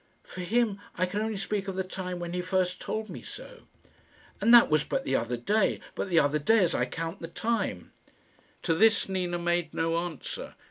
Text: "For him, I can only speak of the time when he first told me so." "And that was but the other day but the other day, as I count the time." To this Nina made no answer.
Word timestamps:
"For 0.23 0.41
him, 0.41 0.81
I 0.97 1.05
can 1.05 1.21
only 1.21 1.37
speak 1.37 1.67
of 1.67 1.75
the 1.75 1.83
time 1.83 2.17
when 2.17 2.33
he 2.33 2.41
first 2.41 2.81
told 2.81 3.07
me 3.07 3.21
so." 3.21 3.67
"And 4.41 4.51
that 4.51 4.67
was 4.67 4.83
but 4.83 5.05
the 5.05 5.15
other 5.15 5.37
day 5.37 5.79
but 5.93 6.09
the 6.09 6.17
other 6.17 6.39
day, 6.39 6.63
as 6.63 6.73
I 6.73 6.85
count 6.87 7.21
the 7.21 7.27
time." 7.27 7.91
To 8.63 8.73
this 8.73 9.07
Nina 9.07 9.37
made 9.37 9.75
no 9.75 9.99
answer. 9.99 10.55